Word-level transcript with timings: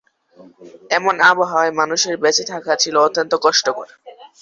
এমন 0.91 1.15
আবহাওয়ায় 1.29 1.73
মানুষের 1.79 2.15
বেঁচে 2.23 2.43
থাকা 2.51 2.73
ছিল 2.81 2.95
অত্যন্ত 3.05 3.33
কষ্টকর। 3.43 3.87